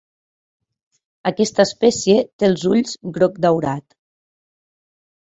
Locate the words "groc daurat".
3.21-3.99